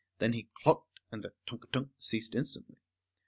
[0.17, 2.79] Then he clucked, and the tunk a tunk ceased instantly.